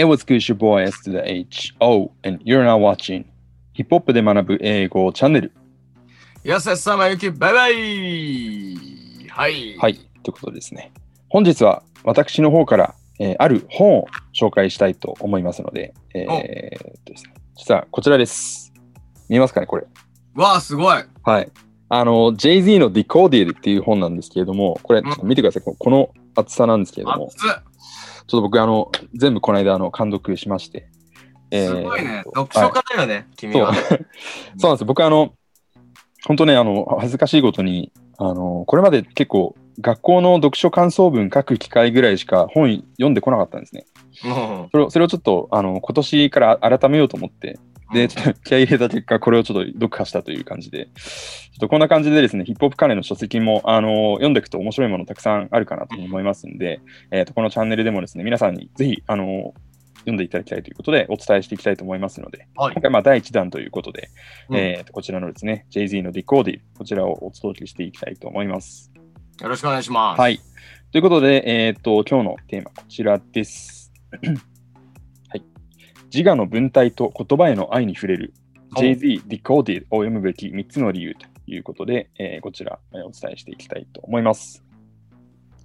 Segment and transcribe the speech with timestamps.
[0.00, 1.74] It was good, your boy S to the H.
[1.78, 3.26] O, and you're now watching
[3.74, 5.52] ヒップホップで学ぶ英語チャンネル。
[6.42, 9.76] やすやすさまゆき、バイバイはい。
[9.76, 10.90] はい、ということでですね。
[11.28, 16.40] 本日は私の方から、えーある本を紹介したいと思いますので、えーおっ
[17.04, 18.72] とですね、実はこちらです。
[19.28, 19.86] 見えますかね、これ。
[20.34, 21.04] わあ、すごい。
[21.24, 21.52] はい。
[21.90, 25.62] あの、Jay-Z の Decoded っていう本なんですけれども、これ、見てください。
[25.62, 27.46] ここの厚さなんですけれども、熱
[28.30, 30.88] ちょっと僕、あの、全部この間、あの、監読しまして。
[31.50, 32.22] えーすごいね。
[32.26, 33.74] 読書家だよね、君そうは。
[33.74, 34.84] そうなんです。
[34.84, 35.34] 僕、あの、
[36.26, 43.84] 本当ね、あの、恥ずかしいことに、あの、これまで結構、学校の読書感想文書く機会ぐらいしか本読んでこなかったんですね。
[44.22, 47.58] もそれをそれをちょっと、あの、今年から改めようと思って、う
[47.92, 50.90] で、ちょっと気合い入れた結果、これをちょっと読破したという感じで、ちょ
[51.56, 56.80] っとこんな感じでですね、ヒップホップ関連の書籍も、あの、読んでいくと面白いものたくさんあるかなと思いますんで、
[57.10, 59.54] えっ、と、このチャンネルでもですね、皆さんにぜひ、あの、
[60.00, 62.82] 読んでいただきたいということで、お伝えしていきたいと思いますので、はい今。
[62.82, 64.08] 回、まあ、第1弾ということで、
[64.48, 68.90] うんえーとこちらのですね、Jay-Z の Decoded、こちらをお届けしていきたいと思います。
[69.40, 70.20] よろしくお願いします。
[70.20, 70.40] はい。
[70.92, 73.92] ということで、えっ、と、今日のテーマ、こちらです。
[76.10, 76.18] はい。
[76.18, 78.34] 自我の文体と言葉への愛に触れる
[78.76, 84.64] お Jay-Z Decoded を読むべき3つの理由ということで、えーこちら、えーお伝えしていきたいと思います。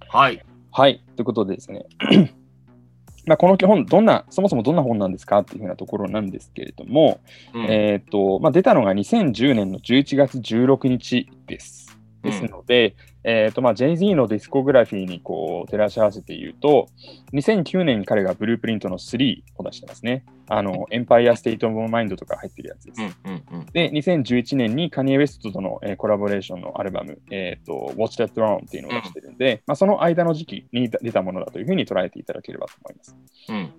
[0.08, 0.44] はい。
[0.72, 1.04] はい。
[1.16, 1.86] ということでですね、
[3.26, 7.20] まあこの本、どんな、そもそもどんな本なんですかっていうふうなところなんですけれども、
[7.54, 11.98] うんえっ、と、まあ、出たのが2010年の11月16日です。
[12.22, 12.94] ですので、
[13.28, 16.86] えっ、と、まあ、Jay-Z のディスコグラフィーにこう照らし合わせて言うと、
[17.32, 20.24] 2009年に彼が Blueprint の3を出してますね。
[20.48, 23.02] あの、 Empire State of Mind とか入ってるやつです。
[23.02, 23.66] うんうんうん。
[23.66, 33.16] で、2011年にカニエ・ウェストとの、えーコラボレーションのアルバム、えっ、と、Watch the Throne っていうのを出してるんで、まあ、その間の時期に出たものだというふうに捉えていただければと思います。
[33.48, 33.70] うん。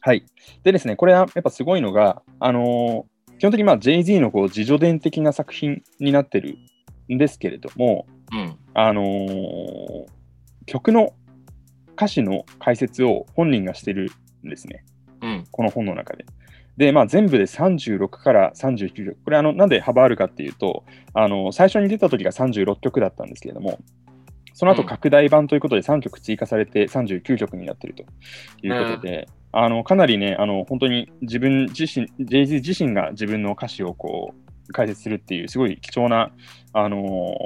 [0.00, 0.24] はい。
[0.64, 6.56] でですね、これはやっぱすごいのが、あのー基本的にまあ Jay-Z のこう自助伝的な作品になってる
[7.12, 8.56] んですけれども、うん。
[8.78, 10.06] あのー
[10.66, 11.14] 曲の
[11.96, 14.10] 歌詞の解説を本人がしてる
[14.44, 14.84] んですね、
[15.22, 15.44] うん。
[15.50, 16.26] この本の中で。
[16.76, 19.18] で、まあ、全部で36から39曲。
[19.24, 23.78] これあの、なんで幅あるかっていうと、あの最初に出た時が36曲だったんですけれども、
[24.52, 28.02] その後うん拡大版ということで3曲追加されて39曲になってると
[28.66, 36.30] いうことで、あのかなりね、あの本当に自分自身、Jay-Z 自身が自分の歌詞をこう解説するっていう、すごい貴重な、
[36.72, 37.02] あの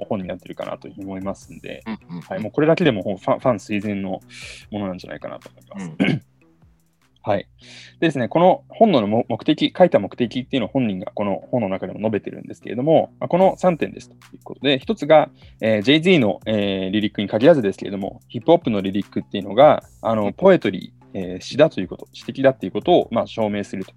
[0.09, 2.21] 本になってるかなと思いますんで、うんうん。
[2.23, 4.21] はい、もうこれだけでもファンファン垂涎の
[4.71, 6.27] ものなんじゃないかなと思います。
[7.23, 7.47] はい。
[8.01, 15.29] でですね、この本の目目的、書いた目的っていうのを本人がこの本の中でも述べてるんですけれども、まあこの3点ですということで、一つが、
[15.61, 23.93] えー Jay-Z の、えーリリックに限らずですけれども、ヒップホップのリリックっていうのが、あのポエトリー、えー詩だということ、詩的だっていうことを、まあ、証明すると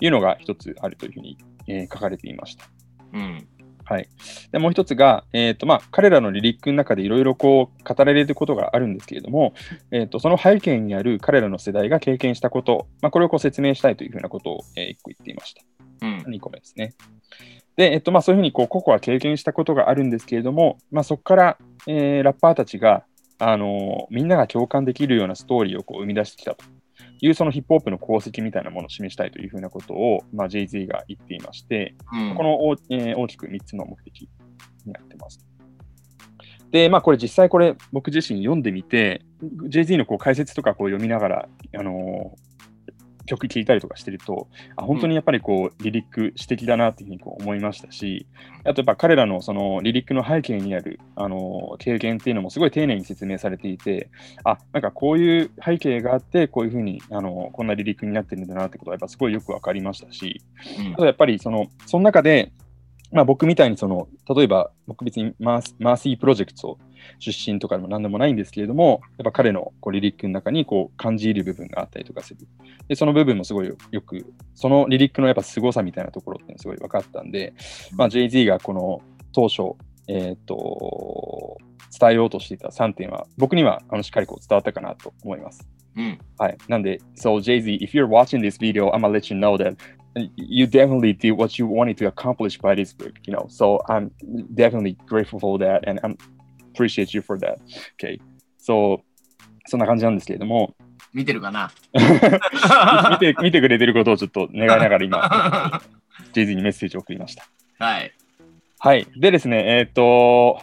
[0.00, 1.36] いうのが一つあるというふうに、
[1.68, 2.66] えー書かれていました。
[3.12, 3.48] うん。
[3.88, 4.08] はい、
[4.52, 9.54] でもう一つが、えーとまあ、彼らのリリックの中でいろいろこう語られることがあるんですけれども、
[9.90, 15.62] えー、とその背景にある彼らの世代が経験したこと、まあ、これをこう説明したいというふうなことを、え1個言っていました。
[16.02, 16.18] うん。
[16.28, 16.92] 2個目ですね。
[17.76, 23.04] で、えっとまあ、そういうふうにこう個々は経験したことがあるんですけれども、まあ、そこから、えーラッパーたちが、
[23.38, 26.64] あのーみんなが共感できるようなストーリーをこう生み出してきたと
[27.20, 34.22] いうそのヒップホップの功績みたいなものを示したいというふうなことを、まあ、Jay-Z が言っていまして、うんこの大,、えー大きく3つの目的
[34.86, 35.44] になってます。
[36.70, 39.22] で、まあこれ実際これ僕自身読んでみて、
[39.68, 42.47] Jay-Z のこう解説とかこう読みながら、あのー
[43.28, 48.26] 曲聴いたりとかしてると、あ本当にやっぱりこうリリック詩的だなっていうふうにこう思いましたし、
[48.64, 54.08] あとやっぱ彼らのそのリリックの背景にある、あのー経験っていうのもすごい丁寧に説明されていて、
[54.44, 60.42] あなんかこういう背景があって、こういうふうに、あのーこんなリリックになってるんだなってことはやっぱすごいよくわかりましたし、
[60.78, 60.94] うん。
[60.94, 62.52] あとやっぱりその、その中で、
[63.10, 66.78] まあ、僕みたいにその、例えば僕別にマースマーシープロジェクト
[67.18, 72.40] 出身とかでも何でもないんですけれども、やっぱ彼のこうリリックの中にこう感じる部分があったりとかする。
[72.86, 77.54] で、その部分もすごいよよく、そのリリックのやっぱ凄さみたいなところってすごい分かったんで、
[77.96, 79.00] まあ、Jay-Z がこの
[79.32, 79.76] 当初、
[80.08, 81.56] えっ、と、
[81.98, 85.66] 伝えようとしていた3点は、僕にはあのしっかりこう伝わったかなと思います。
[85.96, 86.18] うん。
[86.38, 86.58] はい。
[86.68, 89.76] なんで、so Jay-Z, if you're watching this video, I'm gonna let you know that
[90.36, 93.46] you definitely did what you wanted to accomplish by this book, you know.
[93.48, 94.10] So I'm
[94.54, 96.16] definitely grateful for that and I
[96.72, 97.58] appreciate you for that.
[97.94, 98.20] Okay.
[98.58, 99.02] So
[99.66, 100.74] そんな感じなんですけれども、
[101.12, 101.70] 見てるかな？
[103.10, 105.82] 見て見てくれてることをちょっと願いながら今、
[106.32, 107.46] Jay-Z にメッセージを送りました。
[107.78, 108.12] はい。
[108.78, 109.06] はい。
[109.16, 110.60] でですね、えっ、と、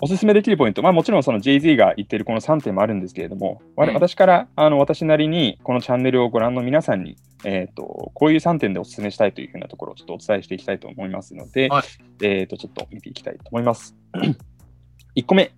[0.00, 11.84] おすすめできるポイント、まあ、もちろんその Jay-Z が言ってるこの3点もあるんですけれども、うん私からあの私なりにこのチャンネルをご覧の皆さんに、えー、とこういう3点でお勧めしたいというふうなところをちょっとお伝えしていきたいと思いますので、はい
[12.22, 13.94] えー、とちょっと見ていきたいと思います。
[15.16, 15.52] 1個目、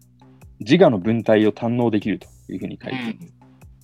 [0.61, 3.35] 自我の文体を堪能できるというふうに書いています。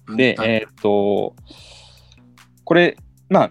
[0.08, 0.16] うん。
[0.16, 1.34] で、えーっと、
[2.64, 2.96] これ、
[3.28, 3.50] まあ、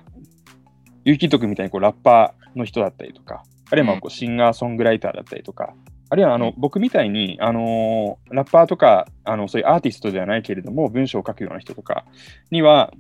[1.04, 5.76] ゆうきとくんみたいにこうラッパーの人だったりとか、あるいはまあこうシンガーソングライターだったりとか、
[6.10, 12.06] あるいはあの、うん僕みたいに、あのーラッパーとかあのそういうアーティストではないけれども文章を書くような人とか
[12.50, 12.92] には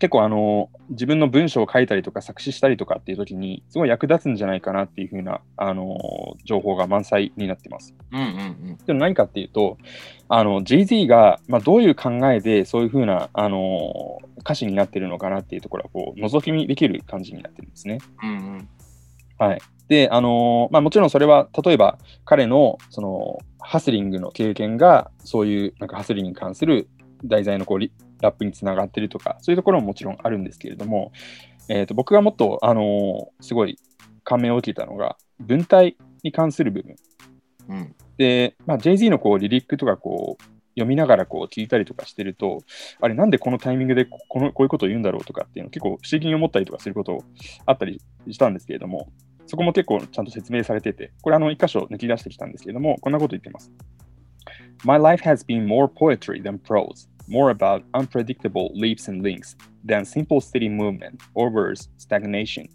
[0.00, 7.94] 結構あのー自分の文章を書いたりとか作詞したりとかっていう時にすごい役立つんじゃないかなっていうふうな、あのー情報が満載になってます。
[8.10, 9.76] うんうんでも何かっていうと、
[10.30, 17.98] あの Jay-Z が、まあ、どういう考えでそういうふうな、あのー歌詞になってるのかなっていうところはこう覗き見できる感じになってるんですね。
[18.22, 18.28] うん。
[18.30, 18.68] うんうん。
[19.36, 19.60] はい。
[19.88, 26.88] で、あのーまあ、もちろんそれは例えば彼のそのハスリングの経験がそういうなんかハスリングに関する
[27.24, 31.12] 題材のこうリラップにつながってるとかそういうところももちろんあるんですけれども、
[31.68, 33.78] えー、と僕がもっと、あのーすごい
[34.24, 36.96] 感銘を受けたのが文体に関する部分。
[37.68, 37.94] うん。
[38.18, 40.42] で、まあ、Jay-Z のこうリリックとかこう
[40.78, 42.62] 読みながらこう聞いたりとかしてると、
[43.00, 47.24] あれ、なんでこのタイミングでここのこういうことを言うんだろうとかっていうの結構不思議に思ったりとかすること
[47.66, 49.08] あったりしたんですけれども、
[49.46, 53.72] そこも結構ちゃんと説明されてて、これあの一箇所抜き出してきたんですけれども、こんなこと言ってます。
[54.84, 60.40] My life has been more poetry than prose, more about unpredictable leaps and links than simple
[60.40, 62.68] steady movement or worse stagnation。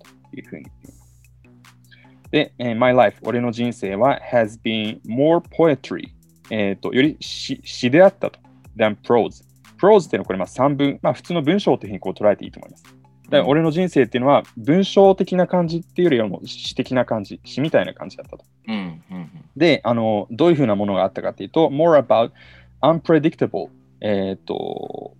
[2.32, 6.10] で、えー My life、俺の人生は has been more poetry、
[6.50, 8.40] えーと、より詩詩であったと。
[8.78, 9.44] than prose。
[9.78, 12.84] prose っていうのはこれまあ3文、まあ普通の文章というふうにこう捉えていいと思います。
[12.84, 18.46] だから俺の人生っていうのは文章的な感じっていうよりはもう詩的な感じ、詩みたいな感じだったと。
[18.68, 22.32] うんうんで、あの、どういうふうなものがあったかっていうと、more about
[22.82, 23.70] unpredictable、
[24.04, 25.16] えっ、と、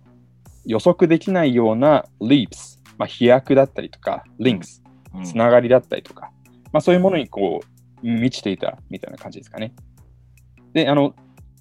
[0.66, 4.82] 予測できないような leaps、まあ、飛躍だったりとか、links、
[5.14, 5.24] うん。
[5.24, 6.30] つながりだったりとか、
[6.72, 7.62] まあ、そういうものにこ
[8.02, 9.74] う満ちていたみたいな感じですかね。
[10.74, 11.14] で、あの、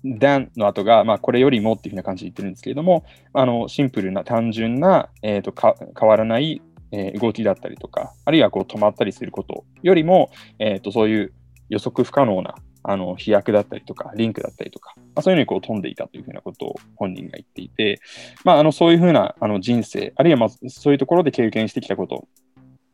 [0.04, 6.62] than の後が、まあ、これよりもっていうふうな感じで言ってるんですけれども、あのシンプルな単純な、えーとか変わらない、
[6.92, 10.30] えー動きだったりとか、あるいはこう止まったりすることよりも、
[10.60, 11.34] えー、とそういう
[11.70, 18.00] 予測不可能なあの飛躍だったりとか、リンクだったりとか、まあ、そういうのにこう飛んでいたというふうなことを本人が言っていて、
[18.44, 22.28] まあ、あのそういうふうなあの人生、あるいはまあそういうところで経験してきたこと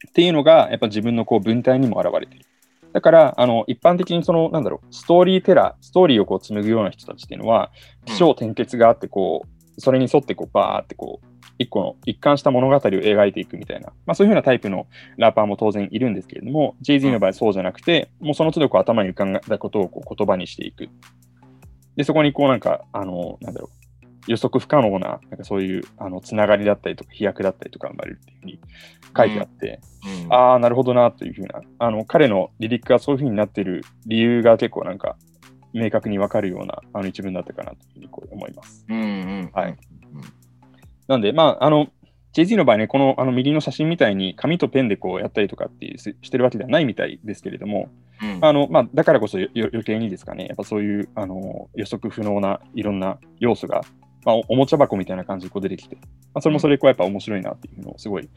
[0.07, 2.45] っていうのが、やっぱ自分のこう文体にも現れている。
[2.91, 7.71] だから、あの一般的にその、なんだろう、ストーリーテラー、ストーリーをこう紡ぐような人たちっていうのは、
[8.05, 9.45] 起承転結があって、こ
[9.77, 11.28] う、それに沿ってこう、バーってこう、
[11.59, 20.89] 一個の一貫した物語を描いていくみたいな、まあ、そういうふうなタイプのラッパーも当然いるんですけれども、Jay-Z の場合そうじゃなくて、もうその都度こう頭に浮かんだことをこう言葉にしていく。
[21.97, 23.79] で、そこにこうなんか、あの、なんだろう、
[24.27, 28.59] 予測不可能な、なんかそういうあのつながりだったりとか、飛躍だったりとか生まれるっていうふうに
[29.17, 29.81] 書いてあって、
[30.23, 35.17] うんああ、なるほどなというふうな、あの彼のリリックがそういうふうになっている理由が結構なんか
[35.73, 38.85] 明確にわかるようなあの一文だったかなというふうにこう思います。
[38.89, 39.51] うんうん。
[39.53, 39.77] はい。
[41.09, 41.87] なんで、まあ、あの、
[42.33, 47.89] Jay-Z の場合ね、このあの右の写真みたいに紙とペンでこうやったりとかっていうすしてるわけではないみたいですけれども、
[48.21, 48.45] うん。
[48.45, 53.81] あのまあ、だからこそよ余計にですかね、やっぱそういうあの予測不能ないろんな要素が、
[54.25, 56.01] まあ、おおもちゃ箱みたいな感じでこう出てきて、ま
[56.35, 58.29] あ、それもそれでこうやっぱ面白いなっていうのをすごい、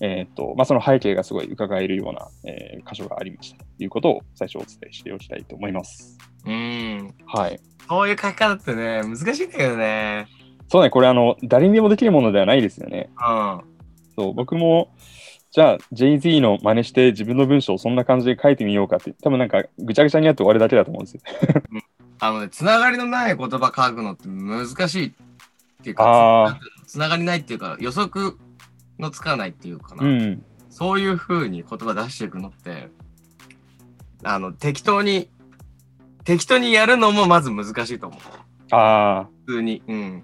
[0.00, 6.18] えーっとまあ、その背景がすごい伺えるような、えー箇所がありましたということを最初お伝えしておきたいと思います。
[6.44, 7.14] うん。
[7.26, 7.60] はい。
[7.88, 10.26] そういう書き方ってね、難しいんだけどね。
[10.68, 13.10] そうね、これあの、誰にでもできるものではないですよね。
[13.16, 13.60] うん。
[14.16, 14.90] そう僕も、
[15.52, 21.20] じゃあ Jay-Z の真似して自分の文章をそんな感じで書いてみようかって、多分なんかぐちゃぐちゃにやって終わるだけだと思うんですよ。
[22.18, 25.12] あのね、つながりのない言葉書くのって難しいっ
[25.82, 28.36] ていうあか、つながりないっていうか、予測
[28.98, 30.04] のつかないっていうかな。
[30.04, 30.44] うん。
[30.70, 32.88] そういう風に言葉出していくのって、
[34.24, 35.30] あの、適当に、
[36.24, 38.20] 適当にやるのもまず難しいと思う。
[38.74, 39.82] ああ、普通に。
[39.86, 40.22] うん。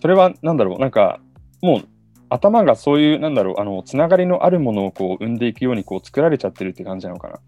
[0.00, 1.20] それはなんだろう、なんか
[1.62, 1.88] もう
[2.28, 7.38] 頭がそういう、なんだろう、あの、つながりのあるものをこう生んでいくようにこう作られちゃってるって感じなのかな？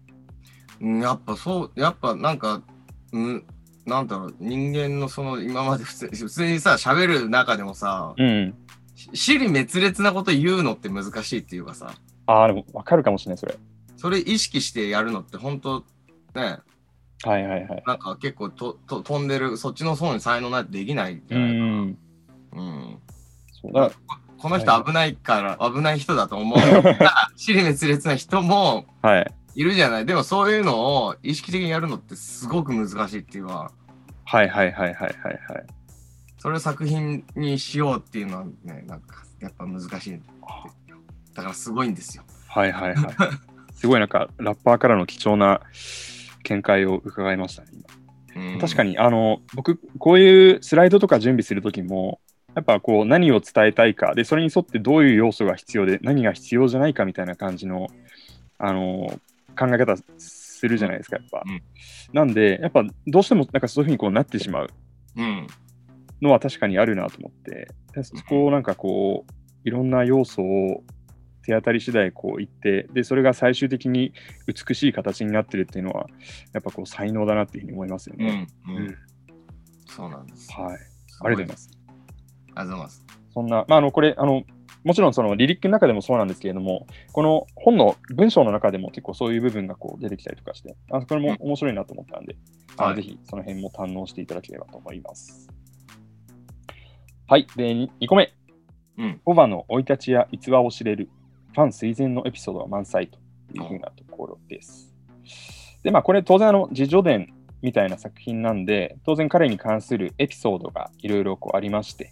[0.81, 2.61] うんやっぱそう、やっぱなんか、
[3.11, 3.45] うん、
[3.85, 8.53] なんだろう、人間のその今まで普通 普通にさ、喋る中でもさ、うん。
[8.95, 11.93] し私利滅裂なこと言うのって難しいっていうかさ、
[12.27, 13.57] ああ、でもわかるかもしれない、それ。
[13.97, 15.83] それ意識してやるのって本当
[16.35, 16.59] ね、
[17.23, 17.83] はいはいはい。
[17.85, 21.65] なんか結構とと飛んでる、そっちの方に才能ないとできないんじうゃないかな。
[21.65, 21.97] ん。
[22.55, 22.99] うん。
[23.61, 23.91] そうだ
[24.37, 27.29] この人危ないから、危ない人だと思うような。
[27.35, 29.33] 私利滅裂な人も、はい。
[29.55, 30.05] いるじゃない。
[30.05, 33.71] でもそういうのを意識的にやるのってすごく難しいっていうか、
[34.25, 35.65] はいはいはいはいはいはい。
[36.37, 40.21] それを作品にしようっていうのはね、なんかやっぱ難しい。
[41.33, 42.23] だからすごいんですよ。
[42.47, 43.15] はいはいはい。
[43.75, 45.61] すごいなんか、ラッパーからの貴重な
[46.43, 47.69] 見解を伺いましたね。
[48.35, 48.83] うん確か。
[48.83, 52.19] に、あの、僕、こういうスライドとか準備するときも、
[52.55, 57.87] やっぱこう、何を伝えたいか、で、それに沿ってどういう要素が必要で、何が必要じゃないかみたいな感じの、
[58.57, 59.19] あの、
[59.57, 61.43] 考え方するじゃないですか、やっぱ。
[61.45, 61.61] うん
[62.13, 64.69] なんで、やっぱ、どうしても、なんかそういうふうにこうなってしまう
[65.17, 65.47] うん。
[66.21, 69.33] のは確かにあるなと思って、でそこをなんかこう、
[69.67, 70.83] いろんな要素を
[71.45, 74.13] 手当たり次第こう言って、で、それが最終的に
[74.47, 76.07] 美しい形になってるっていうのは、
[76.53, 78.25] やっぱこう才能だなっていうふうに思いますようん。
[78.25, 78.47] ね。
[78.67, 78.77] うん。
[78.77, 78.97] うん
[79.87, 80.51] そうなんです。
[80.51, 80.73] はい。
[80.73, 81.74] ありがとうございます。
[82.55, 83.05] ありがとうございます。
[83.33, 84.43] そんな、まあ、あの、これ、あの、
[84.83, 92.35] もちろんそのリリックの中でもそうなんですけれども、この本の文章の中でも結構そういう部分がこう出てきたりとかして、あこれも面白いなと思ったんで、
[92.77, 95.49] あのはいぜひその辺も堪能していただければと思います。
[97.27, 97.47] はい。
[97.55, 98.31] で、2個目。
[98.97, 101.09] うんボバの生い立ちや逸話を知れる
[101.53, 103.17] ファン垂涎のエピソードが満載と
[103.53, 104.93] いうふうなところです。
[105.83, 112.11] で、まあ、これ当然あの、自叙伝みたいな作品なんで、当然彼に関するエピソードがいろいろこうありまして、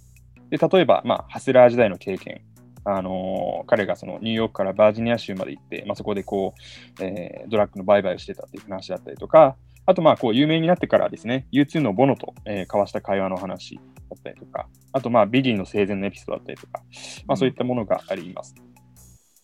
[0.53, 2.41] で例えば、まあ、ハスラー時代の経験、
[2.85, 6.53] あのー彼がそのニューヨークからバージニア州まで行って、まあ、そこでこ
[6.99, 9.55] う、えードラッグの売買をしてたっていう話だったりとか、
[9.87, 13.81] あと、まあ、こう、有名になってからですね、U2 のボノと、えー交わした会話の話だ
[14.15, 16.83] ったりとか、あと、まあ、ビギーの生前のエピソードだったりとか、
[17.25, 18.53] まあ、そういったものがあります。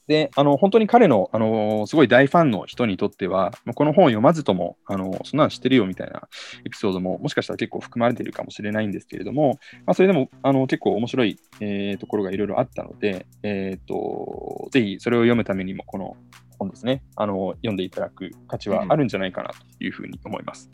[0.09, 6.27] で、あの、本当に彼の、あの、すごい大ファンの人にとっては、この本を読まずとも、あの、そんなの知ってるよみたいな
[6.65, 16.17] エピソードも、もしかしたら結構含まれているかもしれないんですけれども、まあ、それでも、あの、結構面白い、えーところがいろいろあったので、えっ、と、ぜひそれを読むためにも、この
[16.57, 20.71] 本ですね、あの、読んでいただく価値はあるんじゃないかなというふうに思います。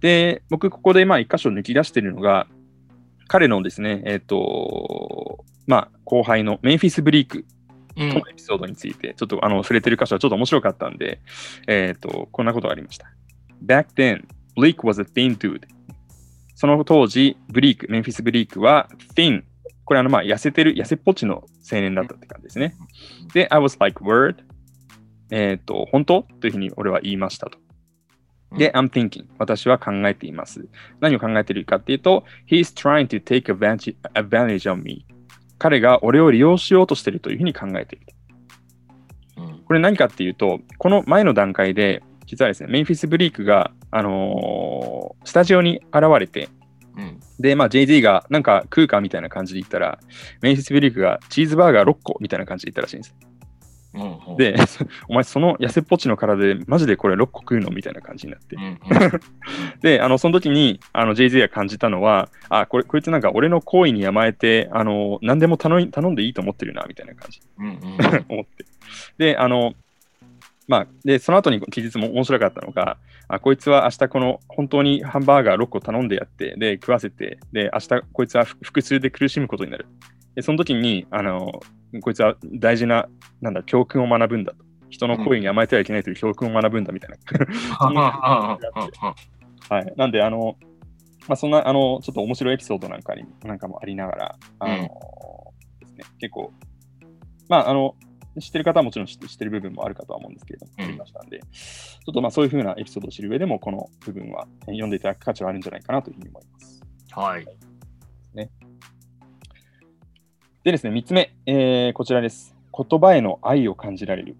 [0.00, 2.48] で、僕、ここで、まあ、一箇所抜き出しているのが、
[3.28, 7.44] 彼のですね、えっ、と、まあ、後輩のメンフィス・ブリーク
[7.96, 11.20] うんこのエピソードについて、ちょっとあの触れてる箇所はちょっと面白かったんで、
[11.66, 13.10] えっ、と、こんなことがありました。
[13.64, 14.24] Back then,
[14.56, 15.62] Bleak was a thin dude.
[16.54, 19.42] その当時、ブリーク、メンフィス・ブリークは thin。
[19.84, 22.74] これあの、まあ、痩せてる、痩せっぽちの青年だったって感じですね。
[23.32, 24.36] で、I was like, word？
[25.30, 26.22] えっ、と、本当？
[26.40, 27.58] というふうに俺は言いましたと。
[28.56, 29.26] で、I'm thinking.
[29.38, 30.66] 私は考えています。
[31.00, 35.04] 何を考えているかっていうと、He's trying to take advantage, advantage of me.
[35.58, 38.06] 彼が俺を利用しようとしているというふうに考えている。
[39.38, 46.48] うんこれ何かっていうと、この前の段階で、実はですね、メンフィス・ブリークが、あのースタジオに現れて、
[46.96, 49.98] うんで、まあ、JZ がなんか食うかみたいな感じで言ったら、
[50.40, 53.14] メンフィス・ブリークがチーズバーガー6個みたいな感じで言ったらしいんです。
[53.96, 54.54] うんうんで、
[55.08, 58.60] お前その痩せっぽちの体でマジでこれ6個食うのみたいな感じになってう。
[58.60, 58.78] ん
[59.80, 67.40] で、あの、その時に、あの、JZ が感じたのは、あ、これ、こいつなんか俺の行為に甘えて、あの、何でも頼んでいいと思ってるな、みたいな感じ。
[67.58, 67.76] うんうん
[68.28, 68.64] 思って。
[69.18, 69.74] で、あの、
[70.68, 79.86] まあ、で、その後に記述も面白かったのが、あこいつは明日この本当にハンバーガー6個頼んでやって、で、食わせて、で、明日こいつはふ腹痛で苦しむことになる。
[80.34, 81.60] で、その時に、あの、
[82.02, 83.08] こいつは大事な、
[83.40, 84.64] なんだ、教訓を学ぶんだと。
[84.88, 87.16] 人の行為に甘えてはいけないという教訓を学ぶんだみたいな。
[89.68, 89.92] はい。
[89.96, 90.56] なんで、あの、
[91.28, 94.78] まあ、そんな、あの、ちょっと面白いエピソードなんかに、なんかもありながら、あの、うん
[95.80, 96.52] ですね、結構、
[97.48, 97.96] まあ、あの、
[98.40, 106.82] 知ってる方はもちろん知ってる部分もあるかとは思うんですけれども、うんありましたんで、ちょっとまあそういうふうなエピソードを知る上でも、この部分はえ読んでいただく価値はあるんじゃないかなというふうに思います。
[107.12, 107.46] はい。
[110.64, 112.54] でですね、3つ目、えーこちらです。
[112.76, 114.36] 言葉への愛を感じられる。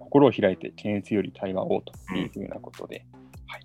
[0.00, 3.04] 心を開いて検閲より対話をというふうなことで、
[3.46, 3.60] はい、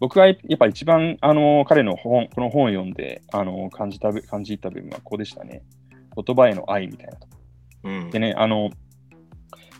[0.00, 5.62] 僕がやっぱ一番あの彼の本この本を読んであの感じた部感じた部分はここでしたね。
[6.14, 7.36] 言葉への愛みたいなとこ
[7.86, 8.70] うんでね、あの、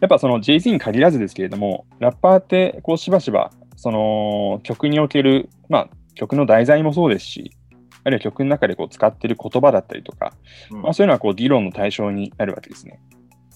[0.01, 7.53] やっぱその Jay-Z に限らずですけれども、ラッパーってこうしばしば、その曲における、まあ曲の題材もそうですし、
[8.03, 10.33] あるいは曲の中でこう使っている言葉だったりとか、
[10.71, 10.83] うん。
[10.83, 13.01] まあ、そういうのはこう議論の対象になるわけですね。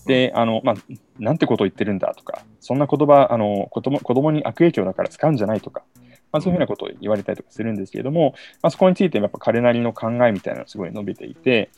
[0.07, 0.75] で、あの、まあ、
[1.19, 5.85] なんてことを言ってるんだとか、そんな言葉、あの、子供子供に悪影響だから使うんじゃないとか、
[6.33, 11.71] まあ、そういうふうなことを言われたりとかするんですけれども、まあ、そこについてやっぱ彼なりの考えみたいなのをすごい述べていて、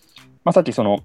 [0.44, 1.00] まあ、さっきその、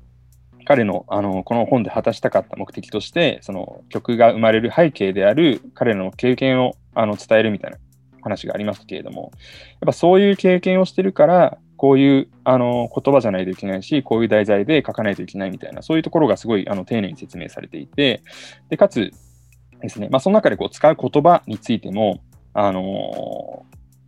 [0.68, 7.78] 彼のあのこの本で果たしたかった目的として、その曲が生まれる背景である彼の経験をあの伝えるみたいな
[8.22, 9.42] 話がありましたけれども、やっ
[9.86, 18.22] ぱそういう経験をしてるから、こういうあの言葉じゃないといけないし、こういう題材で書かないといけないみたいな、そういうところがすごいあの丁寧に説明されていて、
[18.70, 19.14] でかつ、
[19.82, 20.10] ですね。
[20.10, 22.20] まあ、その中でこう使う言葉についても、
[22.54, 23.66] あの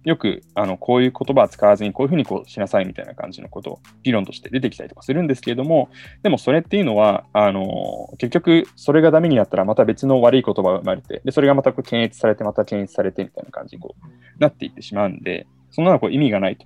[0.09, 5.89] よくあのこういう言葉は使わずにこういうふうにこうしなさいみたいな感じのことを議論として出てきたりとかするんですけれども、
[6.23, 16.65] でもそれっていうのは、あの結局それがダメになったらまた別の悪い言葉が生まれて、でそれがまたこう検閲されて、また検閲されてみたいな感じにこうなっていってしまうんで、そんなのこう意味がないと。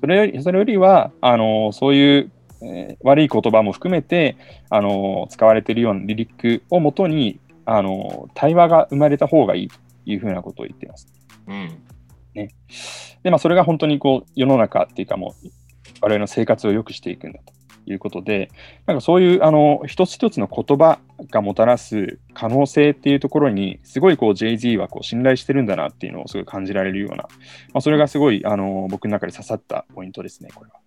[0.00, 2.30] それよりそれよりは、あのそういう
[2.62, 4.36] えー、悪い言葉も含めて、
[4.70, 9.76] あの使われているようなリリックをもとに、あの対話が生まれた方がいいと
[10.06, 11.12] いうふうなことを言っています。
[11.46, 11.78] うん
[12.34, 12.48] ね。
[13.22, 15.48] で、まあ、それが本当にこう世の中っていうかもう、
[16.00, 17.52] 我々の生活を良くしていくんだと
[17.90, 18.50] いうことで、
[18.86, 20.98] なんかそういうあの一つ一つの言葉
[21.30, 27.28] がもたらす可能性っていうところに、すごいこう JZ はこう信頼してるんだなっていうのをすごい感じられるような、ま
[27.74, 30.80] あ、それがすごいあの僕の中で刺さったポイントですね、これは。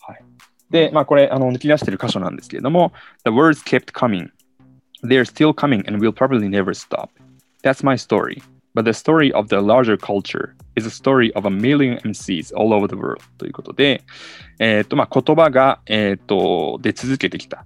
[0.00, 0.24] はい、
[0.70, 2.92] で、まあ、これあの抜き出してる箇所なんですけれども、
[3.24, 4.28] The words kept coming.
[5.02, 7.10] They're still coming and will probably never stop.
[7.62, 8.42] That's my story.
[8.74, 12.72] But the story of the larger culture is a story of a million MCs all
[12.72, 14.02] over the world ということで、
[14.58, 17.64] えーとまあ、言葉が、えーと、出続けてきた。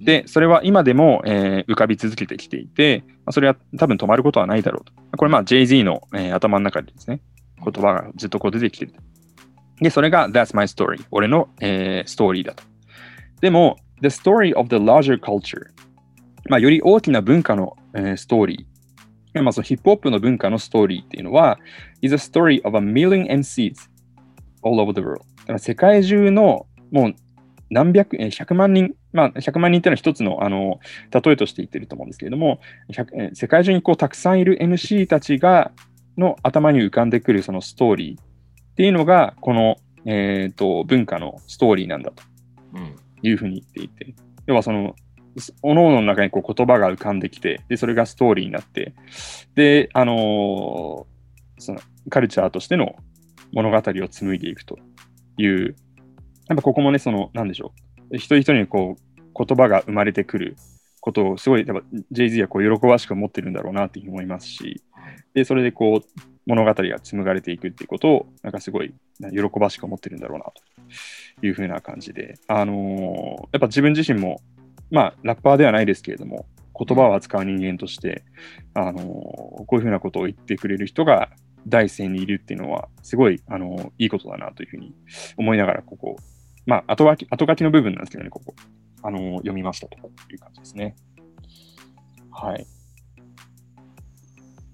[0.00, 4.92] で、それは今でも、えー、浮かび続けてきていて、まあ、それは多分止まることはないだろうと。
[5.16, 7.20] これ、まあ、Jay-Z の、えー、頭の中でですね、
[7.64, 8.94] 言葉がずっとこう出てきてる。
[9.80, 11.04] で、それが That's my story。
[11.10, 12.64] 俺の、えー、ストーリーだと。
[13.40, 15.68] でも、The story of the larger culture。
[16.48, 18.71] まあ、より大きな文化の、えー、ストーリー。
[19.34, 21.58] まあ、そのヒップホップの文化のストーリーっていうのは、
[22.02, 23.88] is a story of a million MCs
[24.62, 25.20] all over the world。
[25.40, 27.14] だから世界中のもう
[27.70, 30.78] 何百、100万人、まあ、100万人っていうのは一つのあの
[31.10, 32.60] 例えとして言ってると思うんですけれども、
[33.32, 35.72] 世界中にこうたくさんいる MC たちが
[36.18, 42.22] の頭に浮かんでくるそのストーリーっていうのが、この、えーと、文化のストーリーなんだと
[43.22, 44.14] いうふうに言っていて、
[44.46, 44.94] 要はその
[45.62, 48.94] おのおのの中にこう言葉が浮かんできて、で、それがストーリーになって、
[49.54, 51.06] で、あのー、
[51.58, 52.96] そのカルチャーとしての
[53.52, 54.78] 物語を紡いでいくと
[55.38, 55.76] いう、
[56.48, 57.72] やっぱここもね、その、なんでしょ
[58.10, 60.56] う、一人一人にこう言葉が生まれてくる
[61.00, 64.82] ことをすごい、やっぱ Jay-Z はこう喜ばしく思ってるんだろうなっていうふうに思いますし、
[65.34, 70.44] で、それでこう、物語が紡がれていくっていうことを、なんかすごい喜ばしく思ってるんだろうな
[71.40, 74.40] というふうな感じで、あのー、やっぱ自分自身も
[74.92, 76.46] まあ、ラッパーではないですけれども、
[76.78, 78.22] 言葉を扱う人間として、
[78.74, 81.30] あのこういうふうなことを言ってくれる人が
[81.66, 84.94] 第一線にいるっていうのは、すごい、あのいいことだなというふうに
[85.36, 86.16] 思いながら、ここ、
[86.66, 88.54] まあ、後書き後書きの部分なんですけどね、ここ、
[89.02, 89.96] あの読みましたと
[90.30, 90.94] いう感じですね。
[92.30, 92.66] はい。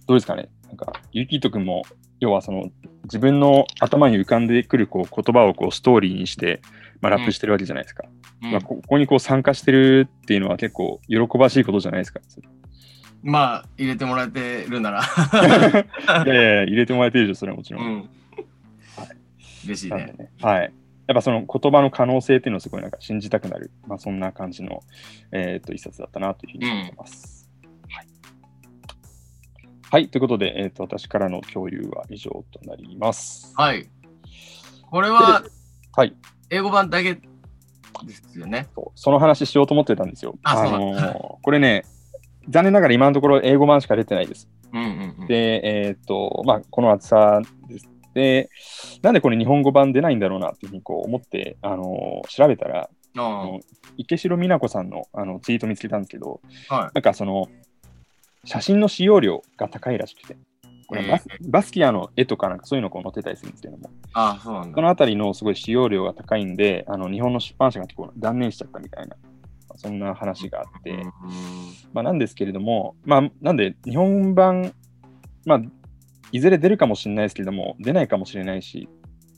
[0.06, 0.48] どうですかね？
[0.66, 1.82] なんか、ゆきとくんも、
[2.20, 2.70] 要はその、
[3.04, 6.60] 自分の頭に浮かんでくるこう言葉をこうストーリーにして、
[7.00, 8.04] まあ、ラップしてるわけじゃないですか。
[8.42, 12.20] うん、まあ、ここにこう参加してるっていうのは結構喜ばしいことじゃないですか。
[13.22, 15.02] まあ、入れてもらえてるなら
[16.24, 17.84] いやいや、入れてもらえてるでしょ、それはもちろん。
[17.84, 18.06] うん、はい、
[19.66, 20.72] 嬉しいね、ね、はい。
[21.08, 24.82] やっぱその言葉の可能性っていうのをすごいなんか信じたくなる、まあ、そんな感じの、
[25.32, 27.50] えー、と一冊だったなというふうに思います。
[27.62, 28.06] うん、はい、
[29.90, 30.08] はい。
[30.08, 33.52] ということで、えーと、私からの共有は以上となります。
[33.56, 33.88] はい。
[34.82, 35.42] これは、
[35.96, 36.14] はい。
[36.50, 37.20] 英語版だけで
[38.14, 38.68] すよね。
[38.94, 40.38] その話しようと思ってたんですよ。
[40.42, 41.84] あ、あのー、これね、
[42.48, 44.48] 残念ながら今のところ英語版しか出てないです。
[44.72, 47.88] うんうんうん、で、えっ、と、まあ、この厚さです。
[48.14, 48.50] で、
[49.02, 53.60] なんでこれ日本語版出ないんだろうなっていうふうにこう思って、あのー、調べたら、あの
[53.96, 57.48] 池城美奈子さんのあのツイート見つけたんですけど、はい、なんかその、
[58.44, 60.36] 写真の使用量が高いらしくて。
[60.88, 69.16] これバスバスキアの絵とかなんかそういうのを載ってたりするんですけども、あそうなんだそのあたりのすごい使用量が高いんで、あの日本の出版社が結構断念しちゃったみたいな、
[69.76, 71.04] そんな話があって、
[71.92, 74.72] まあ、なんですけれども、まあ、なんで日本版、
[75.44, 75.62] まあ、
[76.32, 78.88] いずれ出るかもしれないですけれども、出ないかもしれないし、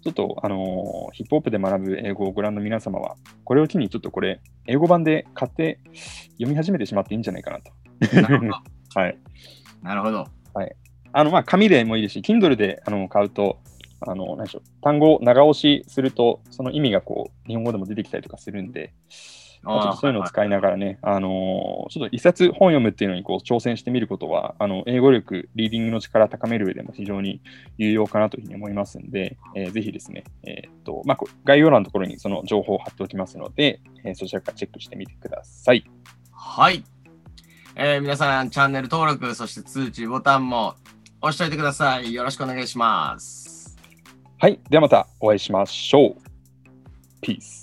[0.02, 5.78] ちょっと、あのー、ヒップホップで学ぶ英語をご覧の皆様は、これを機にちょっとこれ、英語版で買って
[6.32, 8.16] 読み始めてしまっていいんじゃないかなと。
[8.16, 8.52] なるほど。
[8.94, 9.18] はい。
[9.82, 10.26] なるほど。
[10.54, 10.74] はい。
[11.12, 13.58] あの、まあ、紙でもいいですし、Kindle であの買うと、
[14.00, 18.92] あの、何でしょう、単語を長押しすると、その意味がこう、日本語でも出てきたりとかするんで、
[19.62, 27.42] まあ、ちょっとそういうのを使いながらね、あのちょっと一冊本読むっていうのにこう挑戦してみることは、あの英語力、リーディングの力を高める上でも非常に
[27.76, 35.84] 有用かなというふうに思いますんで、えー、ぜひですね、えー、っとまあ、概要欄のところにその情報を貼っておきますので、えー、そちらからチェックしてみてください。
[36.32, 36.82] はい。
[37.76, 40.74] えー、皆さん、チャンネル登録、そして通知ボタンも
[41.22, 42.12] 押しておいてください。
[42.14, 43.76] よろしくお願いします。
[44.38, 44.58] はい。
[44.70, 46.16] ではまたお会いしましょう。
[47.22, 47.59] Peace.